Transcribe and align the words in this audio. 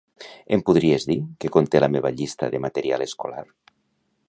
Em 0.55 0.63
podries 0.69 1.05
dir 1.09 1.17
què 1.43 1.51
conté 1.57 1.83
la 1.85 1.91
meva 1.97 2.13
llista 2.15 2.51
de 2.55 2.65
material 2.65 3.07
escolar? 3.09 3.45